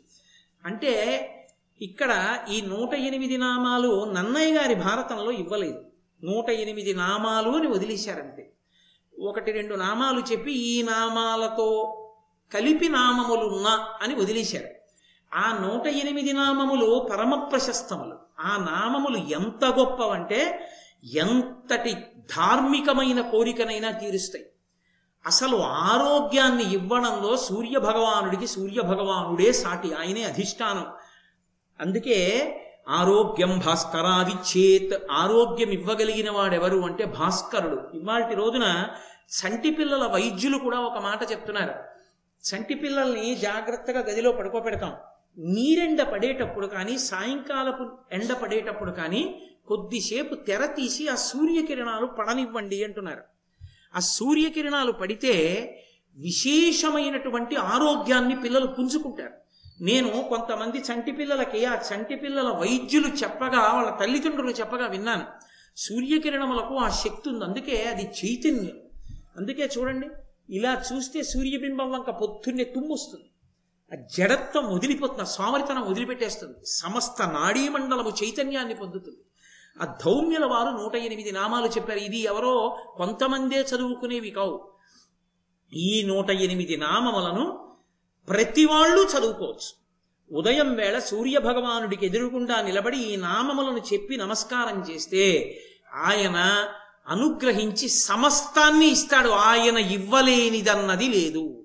[0.65, 1.31] అంటే
[1.81, 5.85] ఇక్కడ ఈ నూట ఎనిమిది నామాలు నన్నయ్య గారి భారతంలో ఇవ్వలేదు.
[6.23, 8.53] నూట ఎనిమిది నామాలు అని వదిలేశారంటే
[9.19, 12.01] ఒకటి రెండు నామాలు చెప్పి ఈ నామాలతో
[12.53, 14.67] కలిపి నామములున్నా అని వదిలేశారు.
[15.33, 20.69] ఆ నూట ఎనిమిది నామములు పరమ ప్రశస్తములు ఆ నామములు ఎంత గొప్పవంటే
[21.13, 24.45] ఎంతటి ధార్మికమైన కోరికనైనా తీరుస్తాయి.
[25.25, 29.93] అసలు ఆరోగ్యాన్ని ఇవ్వడంలో సూర్య భగవానుడికి సూర్య భగవానుడే సాటి.
[29.93, 30.85] ఆయనే అధిష్టానం.
[31.81, 32.17] అందుకే
[32.89, 37.97] ఆరోగ్యం భాస్కరాది చేత్ ఆరోగ్యం ఇవ్వగలిగిన వాడెవరు అంటే భాస్కరుడు.
[37.97, 38.87] ఇవాటి రోజున
[39.35, 41.73] చంటి పిల్లల వైద్యులు కూడా ఒక మాట చెప్తున్నారు.
[42.49, 44.93] చంటి పిల్లల్ని జాగ్రత్తగా గదిలో పడుకోబెడతాం.
[45.37, 53.23] నీరెండ పడేటప్పుడు కానీ సాయంకాలపు ఎండ పడేటప్పుడు కానీ కొద్దిసేపు తెర తీసి ఆ సూర్యకిరణాలు పడనివ్వండి అంటున్నారు.
[53.95, 55.33] ఆ సూర్యకిరణాలు పడితే
[56.17, 59.44] విశేషమైనటువంటి ఆరోగ్యాన్ని పిల్లలు పుంజుకుంటారు.
[59.81, 65.25] నేను కొంతమంది చంటి పిల్లలకి ఆ చంటి పిల్లల వైద్యులు చెప్పగా వాళ్ళ తల్లిదండ్రులు చెప్పగా విన్నాను.
[65.77, 67.45] సూర్యకిరణములకు ఆ శక్తి ఉంది.
[67.45, 68.77] అందుకే అది చైతన్యం.
[69.37, 70.09] అందుకే చూడండి
[70.49, 73.29] ఇలా చూస్తే సూర్యబింబం వంక పొద్దున్నే తుమ్మొస్తుంది.
[73.93, 76.53] ఆ జడత్వం వదిలిపోతుంది ఆ సోమరితనం వదిలిపెట్టేస్తుంది.
[76.65, 79.17] సమస్త నాడీమండలము చైతన్యాన్ని పొందుతుంది.
[79.81, 81.99] ఆ ధౌమ్యుల వారు నూట ఎనిమిది నామాలు చెప్పారు.
[81.99, 84.71] ఇది ఎవరో కొంతమందే చదువుకునేవి కావు.
[85.73, 87.64] ఈ నూట ఎనిమిది నామములను
[88.29, 89.85] ప్రతి వాళ్ళు చదువుకోవచ్చు.
[90.37, 95.57] ఉదయం వేళ సూర్య భగవానుడికి ఎదురుగుండా నిలబడి ఈ నామములను చెప్పి నమస్కారం చేస్తే
[95.93, 96.67] ఆయన
[97.07, 99.29] అనుగ్రహించి సమస్తాన్ని ఇస్తాడు.
[99.29, 101.63] ఆయన ఇవ్వలేనిదన్నది లేదు.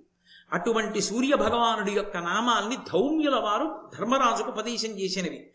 [0.53, 5.51] అటువంటి సూర్య భగవానుడి యొక్క నామాల్ని ధౌమ్యుల వారు ధర్మరాజుకు ఉపదేశం చేసినవి.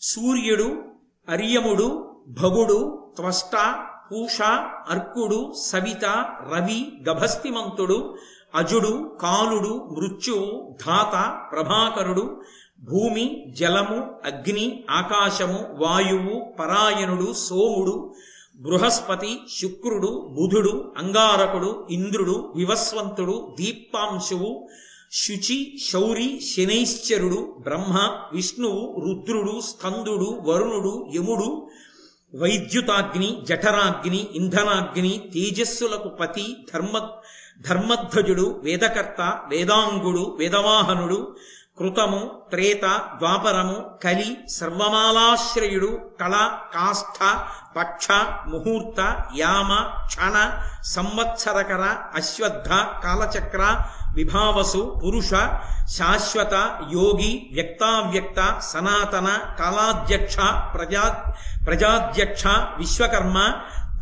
[0.00, 0.84] సూర్యుడు
[1.28, 4.42] అర్యముడు భగుడు త్వష్ట పూష
[4.90, 6.04] అర్కుడు సవిత
[6.54, 8.18] రవి గభస్తిమంతుడు
[8.54, 10.50] అజుడు కాలుడు మృత్యువు
[10.84, 11.14] ధాత
[11.52, 12.24] ప్రభాకరుడు
[12.82, 13.26] భూమి
[13.58, 17.94] జలము అగ్ని ఆకాశము వాయువు పరాయణుడు సోముడు
[18.60, 24.50] బృహస్పతి శుక్రుడు బుధుడు అంగారకుడు ఇంద్రుడు వివస్వంతుడు దీప్తాంశువు
[25.14, 27.96] శుచి శౌరి శనైశ్చరుడు బ్రహ్మ
[28.32, 31.48] విష్ణువు రుద్రుడు స్కందుడు వరుణుడు యముడు
[32.34, 36.96] వైద్యుతాగ్ని జఠరాగ్ని ఇంధనాగ్ని తేజస్సులకు పతి ధర్మ
[37.60, 41.20] ధర్మధ్వజుడు వేదకర్త వేదాంగుడు వేదవాహనుడు
[41.78, 42.84] కృతము త్రేత
[43.18, 45.90] ద్వాపరము కలి సర్వమాలాశ్రయుడు
[46.20, 46.34] కళ
[46.74, 47.18] కాష్ఠ
[47.76, 48.06] పక్ష
[48.46, 49.00] ముహూర్త
[49.36, 49.72] యామ
[50.06, 50.36] క్షణ
[50.86, 51.82] సంవత్సరకర
[52.16, 52.70] అశ్వద్ధ
[53.04, 53.62] కాలచక్ర
[54.14, 55.32] విభావసు పురుష
[55.96, 56.54] శాశ్వత
[56.92, 58.40] యోగి వ్యక్తావ్యక్త
[58.70, 60.36] సనాతన కాలాధ్యక్ష
[60.74, 61.04] ప్రజా
[61.66, 62.44] ప్రజాధ్యక్ష
[62.78, 63.38] విశ్వకర్మ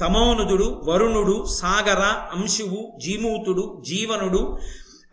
[0.00, 2.02] తమోనుదుడు వరుణుడు సాగర
[2.33, 4.42] అంశువు జీమూతుడు జీవనుడు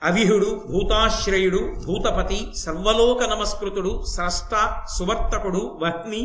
[0.02, 4.54] అవిహుడు భూతాశ్రయుడు భూతపతి సర్వలోక నమస్కృతుడు స్రష్ట
[4.98, 6.24] సువర్తకుడు వహ్ని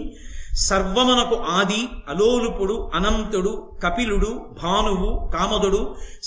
[0.64, 5.81] సర్వమనకు ఆది అలోలుపుడు అనంతుడు కపిలుడు భానువు కామదుడు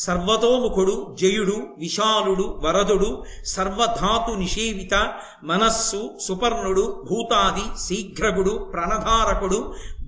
[0.03, 3.09] సర్వతోముఖుడు జయుడు విశాలుడు వరదుడు
[3.53, 4.95] సర్వధాతు నిషేవిత
[5.43, 9.59] మనస్సు సుపర్ణుడు భూతాది శీఘ్రగుడు ప్రణధారకుడు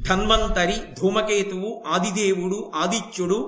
[0.02, 3.40] ధన్వంతరి ధూమకేతువు ఆదిదేవుడు ఆదిత్యుడు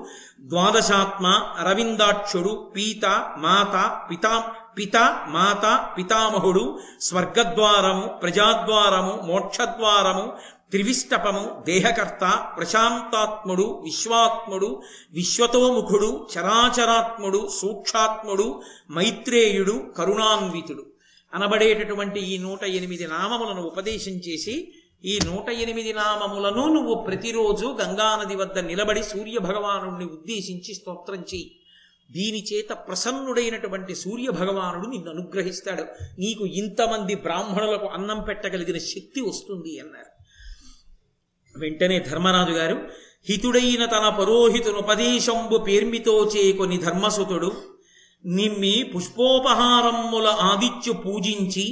[0.50, 1.26] ద్వాదశాత్మ
[1.60, 3.06] అరవిందాక్షుడు పీత
[3.38, 3.76] మాత
[4.10, 4.34] పితా
[4.78, 5.66] పిత మాత
[5.98, 6.64] పితామహుడు
[7.02, 10.26] స్వర్గద్వారము ప్రజాద్వారము మోక్షద్వారము
[10.74, 14.82] త్రివిష్టపము దేహకర్త ప్రశాంతాత్ముడు విశ్వాత్ముడు
[15.12, 20.86] విశ్వతోముఖుడు చరాచరాత్ముడు సూక్షాత్ముడు మైత్రేయుడు కరుణాన్వితుడు.
[21.34, 24.74] అనబడేటటువంటి ఈ నూట ఎనిమిది నామములను ఉపదేశం చేసి
[25.06, 31.60] ఈ నూట ఎనిమిది నామములను నువ్వు ప్రతిరోజు గంగానది వద్ద నిలబడి సూర్య భగవాను ఉద్దేశించి స్తోత్రం చేయి
[32.12, 35.84] దీని చేత ప్రసన్నుడైనటువంటి సూర్య భగవానుడు నిన్ను అనుగ్రహిస్తాడు.
[36.20, 40.13] నీకు ఇంతమంది బ్రాహ్మణులకు అన్నం పెట్టగలిగిన శక్తి వస్తుంది అన్నారు.
[41.56, 42.78] వెంటనే ధర్మరాజు గారు
[43.30, 47.52] హితుడైన తన పరోహితునుపదేశంబు పేర్మితో చేకొని ధర్మసుతుడు
[48.24, 51.66] నిమ్మి పుష్పోపహారమ్ముల ఆదిత్యు పూజించి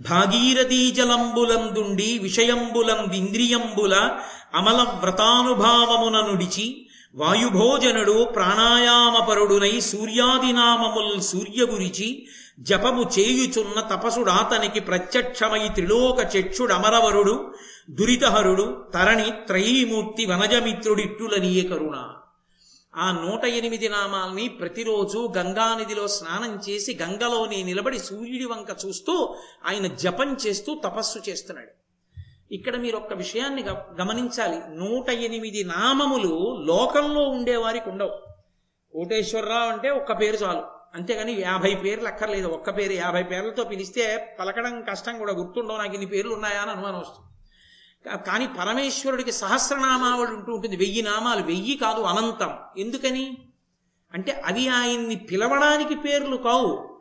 [0.00, 3.94] భాగీరథీ జలంబులందుండి విషయంబులందింద్రియంబుల
[4.54, 6.66] అమల వ్రతానుభావమున నుడిచి
[7.14, 12.08] వాయుభోజనుడు ప్రాణాయామపరుడునై సూర్యాదినామముల్ సూర్యగురిచి
[12.60, 17.54] జపము చేయుచున్న తపసుడాతనికి ప్రత్యక్షమై త్రిలోక చక్షుడమరవరుడు
[17.90, 22.08] దురితహరుడు తరణి త్రయీమూర్తి వనజమిత్రుడిట్టులనియే కరుణ.
[22.96, 30.36] ఆ నూట ఎనిమిది నామాల్ని ప్రతిరోజు గంగానదిలో స్నానం చేసి గంగలోని నిలబడి సూర్యుడి వంక చూస్తూ ఆయన జపం
[30.46, 31.70] చేస్తూ తపస్సు చేస్తున్నాడు.
[32.54, 33.64] ఇక్కడ మీరు ఒక్క విషయాన్ని
[34.00, 34.56] గమనించాలి.
[34.56, 38.18] నూట ఎనిమిది నామములు లోకంలో ఉండేవారికి ఉండవు.
[38.92, 40.75] కోటేశ్వరరావు అంటే ఒక్క పేరు చాలు.
[40.94, 42.48] అంతేగాని యాభై పేర్లు అక్కర్లేదు.
[42.48, 46.98] ఒక్క పేరు యాభై పేర్లతో పిలిస్తే పలకడం కష్టం కూడా గుర్తుండవు నాకు ఇన్ని పేర్లు ఉన్నాయా అని అనుమానం
[46.98, 47.26] వస్తుంది.
[48.26, 50.76] కానీ పరమేశ్వరుడికి సహస్రనామావళి ఉంటూ ఉంటుంది.
[50.76, 51.42] వెయ్యి నామాలు.
[51.42, 52.54] వెయ్యి కాదు అనంతం.
[52.78, 53.38] ఎందుకని?
[54.14, 56.96] అంటే అవి ఆయన్ని పిలవడానికి పేర్లు కావు.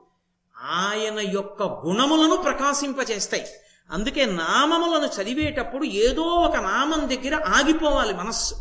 [0.64, 3.46] ఆయన యొక్క గుణములను ప్రకాశింపచేస్తాయి.
[3.92, 8.56] అందుకే నామములను చదివేటప్పుడు ఏదో ఒక నామం దగ్గర ఆగిపోవాలి మనస్సు.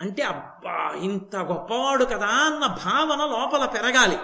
[0.00, 4.18] అంటే అబ్బా ఇంత గొప్పవాడు కదా అన్న భావన లోపల పెరగాలి.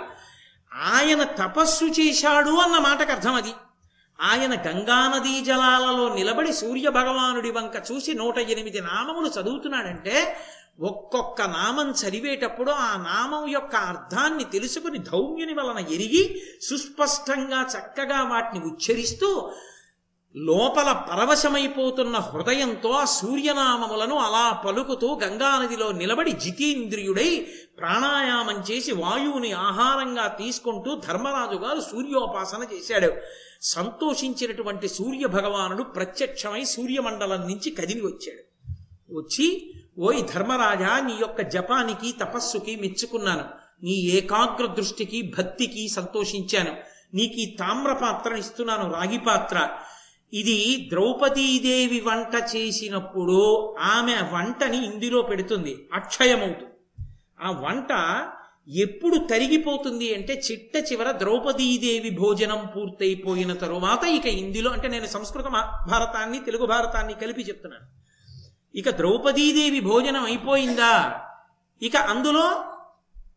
[0.77, 3.55] ఆయన తపస్సు చేశాడు అన్న మాటకు అర్థం అది.
[4.21, 10.39] ఆయన గంగానదీ జలాలలో నిలబడి సూర్య భగవానుడి వంక చూసి నూట ఎనిమిది నామములు చదువుతున్నాడంటే
[10.81, 19.53] ఒక్కొక్క నామం చదివేటప్పుడు ఆ నామం యొక్క అర్థాన్ని తెలుసుకుని ధౌమ్యుని వలన ఎరిగి సుస్పష్టంగా చక్కగా వాటిని ఉచ్చరిస్తూ
[20.39, 27.47] లోపల పరవశమైపోతున్న హృదయంతో ఆ సూర్యనామములను అలా పలుకుతూ గంగానదిలో నిలబడి జితేంద్రియుడై
[27.79, 33.13] ప్రాణాయామం చేసి వాయువుని ఆహారంగా తీసుకుంటూ ధర్మరాజు గారు సూర్యోపాసన చేశాడు.
[33.63, 38.73] సంతోషించినటువంటి సూర్య భగవానుడు ప్రత్యక్షమై సూర్యమండలం నుంచి కదిలి వచ్చాడు.
[39.19, 43.45] వచ్చి ఓయ్ ధర్మరాజా నీ యొక్క జపానికి తపస్సుకి మెచ్చుకున్నాను.
[43.83, 46.77] నీ ఏకాగ్ర దృష్టికి భక్తికి సంతోషించాను.
[47.15, 49.69] నీకు ఈ తామ్ర పాత్రను ఇస్తున్నాను రాగి పాత్ర
[50.37, 55.89] ఇది ద్రౌపదీదేవి వంట చేసినప్పుడు ఆమె వంటని ఇందులో పెడుతుంది.
[55.93, 56.73] అక్షయమవుతుంది.
[57.41, 57.89] ఆ వంట
[58.69, 65.45] ఎప్పుడు తరిగిపోతుంది అంటే చిట్ట చివర ద్రౌపదీదేవి భోజనం పూర్తయిపోయిన తరువాత ఇక ఇందులో అంటే నేను సంస్కృత
[65.89, 67.87] భారతాన్ని తెలుగు భారతాన్ని కలిపి చెప్తున్నాను.
[68.79, 71.21] ఇక ద్రౌపదీదేవి భోజనం అయిపోయిందా?
[71.83, 72.65] ఇక అందులో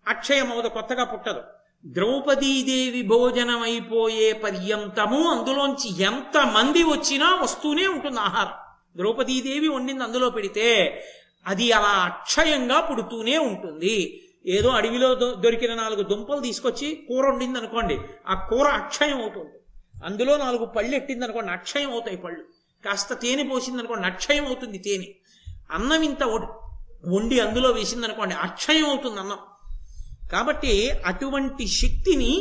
[0.08, 1.42] అక్షయమవుద కొత్తగా పుట్టదు.
[1.86, 8.52] ద్రౌపదీదేవి భోజనం అయిపోయే పర్యంతము అందులోంచి ఎంత మంది వచ్చినా వస్తూనే ఉంటుంది ఆహారం.
[8.98, 11.04] ద్రౌపదీదేవి వండింది అందులో పెడితే
[11.48, 14.24] అది అలా అక్షయంగా పుడుతూనే ఉంటుంది.
[14.46, 19.52] ఏదో అడవిలో దొ- దొరికిన నాలుగు దుంపలు తీసుకొచ్చి కూర వండింది అనుకోండి ఆ కూర అక్షయం అవుతుంది.
[20.06, 22.42] అందులో నాలుగు పళ్ళు ఎట్టింది అనుకోండి అక్షయం అవుతాయి పళ్ళు.
[22.86, 25.06] కాస్త తేనె పోసింది అనుకోండి అక్షయం అవుతుంది తేనె.
[25.72, 26.24] అన్నం ఇంత
[27.06, 29.38] వండి అందులో వేసింది అనుకోండి అక్షయం అవుతుంది అన్నం.
[30.32, 32.34] కాబట్టి అటువంటి శక్తిని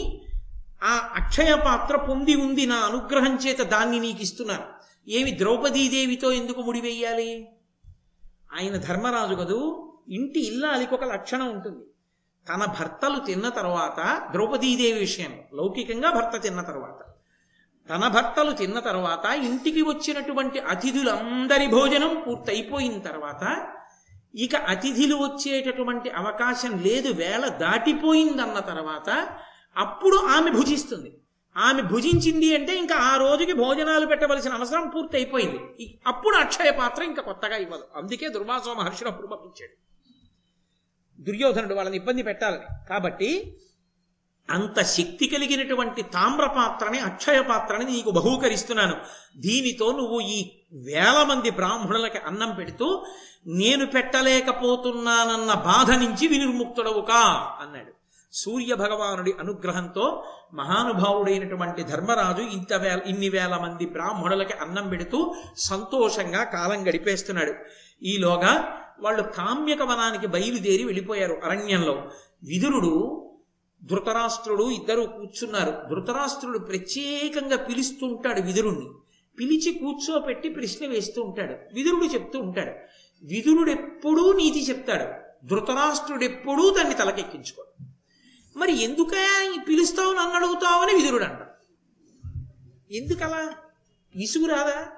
[0.82, 4.66] ఆ అక్షయ పాత్ర పొంది ఉంది నా అనుగ్రహం చేత దాన్ని నీకు ఇస్తున్నాను.
[5.08, 7.48] ఏమి ద్రౌపదీదేవితో ఎందుకు ముడివేయాలి
[8.52, 9.60] ఆయన ధర్మరాజు కదూ
[10.08, 11.84] ఇంటి ఇల్లాలికి ఒక లక్షణం ఉంటుంది.
[12.46, 14.00] తన భర్తలు తిన్న తర్వాత
[14.32, 17.00] ద్రౌపదీదేవి విషయం లౌకికంగా భర్త తిన్న తర్వాత
[17.88, 23.44] తన భర్తలు తిన్న తర్వాత ఇంటికి వచ్చినటువంటి అతిథులందరి భోజనం పూర్తయిపోయిన తర్వాత
[24.34, 29.28] ఇక అతిథులు వచ్చేటటువంటి అవకాశం లేదు వేళ దాటిపోయిందన్న తర్వాత
[29.76, 31.18] అప్పుడు ఆమె భుజిస్తుంది.
[31.56, 37.22] ఆమె భుజించింది అంటే ఇంకా ఆ రోజుకి భోజనాలు పెట్టవలసిన అవసరం పూర్తి అయిపోయింది అప్పుడు అక్షయ పాత్ర ఇంకా
[37.22, 37.82] కొత్తగా ఇవ్వదు.
[37.96, 39.88] అందుకే దుర్వాసో మహర్షులు అప్పుడు పంపించాడు.
[41.22, 42.88] దుర్యోధనుడు వాళ్ళని ఇబ్బంది పెట్టాలని.
[42.88, 43.58] కాబట్టి
[44.50, 48.96] అంత శక్తి కలిగినటువంటి తామ్ర పాత్రని అక్షయ పాత్రని నీకు బహూకరిస్తున్నాను.
[49.36, 53.04] దీనితో నువ్వు ఈ వేల మంది బ్రాహ్మణులకి అన్నం పెడుతూ
[53.46, 57.92] నేను పెట్టలేకపోతున్నానన్న బాధ నుంచి వినిర్ముక్తుడవుకా అన్నాడు.
[58.32, 66.88] సూర్య భగవానుడి అనుగ్రహంతో మహానుభావుడైనటువంటి ధర్మరాజు ఇంత వేల ఇన్ని వేల మంది బ్రాహ్మణులకి అన్నం పెడుతూ సంతోషంగా కాలం
[66.88, 67.54] గడిపేస్తున్నాడు.
[68.02, 72.10] ఈలోగా వాళ్ళు కామ్యక వనానికి బయలుదేరి వెళ్ళిపోయారు అరణ్యంలో.
[72.42, 73.24] విదురుడు
[73.84, 75.70] ధృతరాష్ట్రుడు ఇద్దరు కూర్చున్నారు.
[75.70, 78.90] ధృతరాష్ట్రుడు ప్రత్యేకంగా పిలుస్తుంటాడు విదురుణ్ణి.
[79.40, 81.74] పిలిచి కూర్చోపెట్టి ప్రశ్న వేస్తూ ఉంటాడు.
[81.74, 82.72] విదురుడు చెప్తూ ఉంటాడు.
[83.26, 85.28] విదురుడు ఎప్పుడూ నీతి చెప్తాడు.
[85.46, 87.84] ధృతరాష్ట్రుడు ఎప్పుడూ దాన్ని తలకెక్కించుకోడు.
[88.58, 91.38] మరి ఎందుకే పిలుస్తావు నన్ను అడుగుతావని విదురుడు అంట
[92.92, 93.54] ఎందుకలా?
[94.16, 94.88] ఇసుగు రాదా?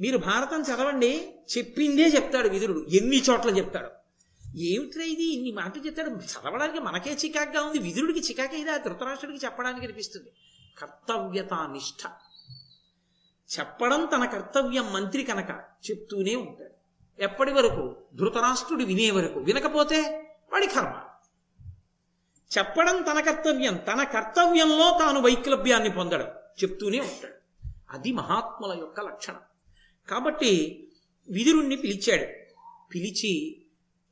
[0.00, 1.34] మీరు భారతం చదవండి.
[1.58, 2.86] చెప్పిందే చెప్తాడు విదురుడు.
[2.90, 3.88] ఎన్ని చోట్ల చెప్తాడు?
[4.56, 5.34] ఏమిట్రా ఇది?
[5.34, 6.10] ఇన్ని మాటలు చెప్తాడు.
[6.10, 7.78] చదవడానికి మనకే చికాక్గా ఉంది.
[7.78, 8.20] విదురుడికి
[8.70, 10.32] ఆ ధృతరాష్ట్రుడికి చెప్పడానికి అనిపిస్తుంది.
[10.78, 12.06] కర్తవ్యత నిష్ఠ
[13.58, 15.50] చెప్పడం తన కర్తవ్యం మంత్రి కనుక
[15.90, 16.78] చెప్తూనే ఉంటాడు.
[17.22, 17.96] ఎప్పటి వరకు?
[18.14, 19.40] ధృతరాష్ట్రుడు వినే వరకు.
[19.40, 20.00] వినకపోతే
[20.52, 21.02] వాడి కర్మ.
[22.58, 23.76] చెప్పడం తన కర్తవ్యం.
[23.76, 26.26] తన కర్తవ్యంలో తాను వైక్లభ్యాన్ని పొందడం.
[26.64, 27.68] చెప్తూనే ఉంటాడు.
[27.90, 29.40] అది మహాత్ముల యొక్క లక్షణం.
[30.10, 30.84] కాబట్టి
[31.30, 32.54] విదురుణ్ణి పిలిచాడు.
[32.94, 33.64] పిలిచి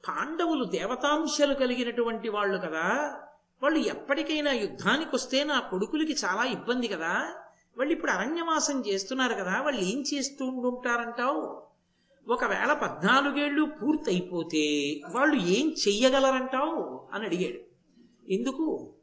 [0.09, 3.16] పాండవులు దేవతాంశాలు కలిగినటువంటి వాళ్ళు కదా.
[3.62, 7.35] వాళ్ళు ఎప్పటికైనా యుద్ధానికి వస్తే నా కొడుకులకి చాలా ఇబ్బంది కదా.
[7.79, 11.62] వాళ్ళు ఇప్పుడు అరణ్యవాసం చేస్తున్నారు కదా వాళ్ళు ఏం చేస్తూ ఉండుంటారంటావు?
[12.29, 17.09] ఒకవేళ పద్నాలుగేళ్ళు పూర్తయిపోతే వాళ్ళు ఏం చెయ్యగలరంటావు?
[17.12, 17.59] అని అడిగాడు.
[18.33, 18.95] ఎందుకు?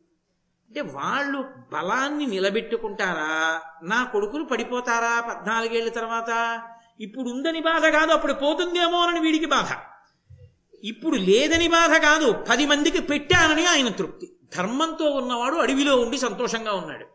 [0.70, 1.42] అంటే వాళ్ళు
[1.74, 3.62] బలాన్ని నిలబెట్టుకుంటారా?
[3.84, 6.62] నా కొడుకులు పడిపోతారా పద్నాలుగేళ్ళ తర్వాత?
[7.00, 9.68] ఇప్పుడు ఉందని బాధ కాదు అప్పుడు పోతుందేమోనని వీడికి బాధ.
[10.84, 14.36] ఇప్పుడు లేదని బాధ కాదు పది మందికి పెట్టానని ఆయన తృప్తి.
[14.56, 17.13] ధర్మంతో ఉన్నవాడు అడవిలో ఉండి సంతోషంగా ఉన్నాడు.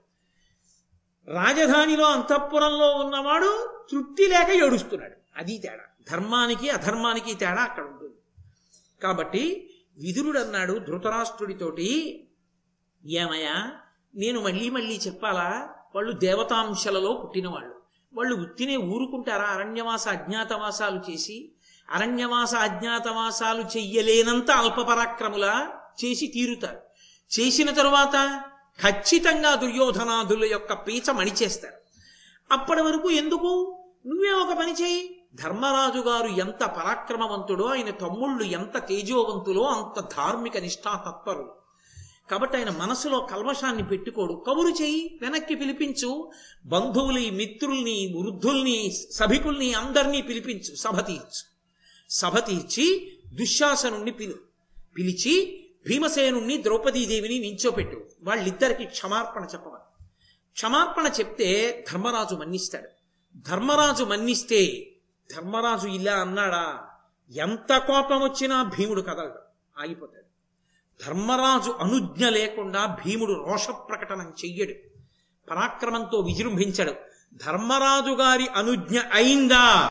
[1.28, 5.14] రాజధానిలో అంతఃపురంలో ఉన్నవాడు తృప్తి లేక ఏడుస్తున్నాడు.
[5.36, 6.02] అది తేడా.
[6.10, 8.14] ధర్మానికి అధర్మానికి తేడా అక్కడ ఉంటుంది.
[9.02, 12.24] కాబట్టి విదురుడు అన్నాడు ధృతరాష్ట్రుడితోటి
[13.06, 13.72] ఏమయ్యా
[14.14, 15.74] నేను మళ్ళీ మళ్ళీ చెప్పాలా?
[15.94, 17.74] వాళ్ళు దేవతాంశలలో పుట్టినవాళ్ళు.
[18.14, 19.44] వాళ్ళు ఉత్తినే ఊరుకుంటారా?
[19.44, 21.52] అరణ్యవాస అజ్ఞాతవాసాలు చేసి
[21.90, 26.80] అరణ్యవాస అజ్ఞాతవాసాలు చెయ్యలేనంత అల్పపరాక్రములా చేసి తీరుతారు.
[27.40, 28.44] చేసిన తరువాత
[28.82, 31.74] ఖచ్చితంగా దుర్యోధనాదుల యొక్క పీచ మణిచేస్తారు.
[32.52, 33.84] అప్పటి వరకు ఎందుకు?
[34.06, 35.14] నువ్వే ఒక పని చేయి.
[35.34, 41.52] ధర్మరాజు గారు ఎంత పరాక్రమవంతుడో ఆయన తమ్ముళ్ళు ఎంత తేజోవంతులో అంత ధార్మిక నిష్ఠా తత్పరులు
[42.30, 44.32] కాబట్టి ఆయన మనసులో కల్మషాన్ని పెట్టుకోడు.
[44.32, 46.30] కబురు చెయ్యి వెనక్కి పిలిపించు.
[46.66, 50.74] బంధువుల్ని మిత్రుల్ని వృద్ధుల్ని సభికుల్ని అందరినీ పిలిపించు.
[50.74, 51.44] సభ తీర్చు.
[52.10, 54.34] సభ తీర్చి దుశ్శాసనుణ్ణి పిలు
[54.98, 58.06] పిలిచి భీమసేనుణ్ణి ద్రౌపదీదేవిని నించోపెట్టు.
[58.22, 60.04] వాళ్ళిద్దరికి క్షమార్పణ చెప్పమని.
[60.52, 62.88] క్షమార్పణ చెప్తే ధర్మరాజు మన్నిస్తాడు.
[63.36, 64.86] ధర్మరాజు మన్నిస్తే
[65.36, 66.78] ధర్మరాజు ఇలా అన్నాడా
[67.30, 69.38] ఎంత కోపం వచ్చినా భీముడు కదలడు.
[69.80, 70.28] ఆగిపోతాడు.
[71.06, 74.72] ధర్మరాజు అనుజ్ఞ లేకుండా భీముడు రోష ప్రకటనం చెయ్యడు.
[75.50, 76.94] పరాక్రమంతో విజృంభించడు.
[77.34, 79.86] ధర్మరాజు గారి అనుజ్ఞ అయిందా?